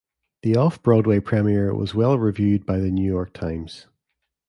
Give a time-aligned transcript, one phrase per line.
[0.41, 3.85] The Off-Broadway premiere was well reviewed by the "New York Times".